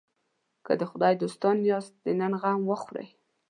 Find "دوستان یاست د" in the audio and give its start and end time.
1.21-2.05